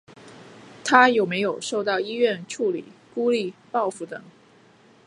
[0.83, 4.19] 他有没有受到医院处理、孤立、报复等？